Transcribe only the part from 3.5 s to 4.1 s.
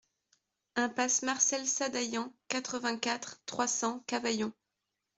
cents